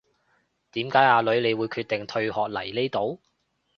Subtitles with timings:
[0.71, 3.21] 點解阿女你會決定退學嚟呢度